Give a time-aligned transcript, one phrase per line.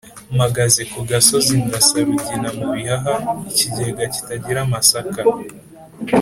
[0.35, 5.19] Mpagaze ku gasozi ndasa Rugina mu bihaha-Ikigega kitagira amasaka.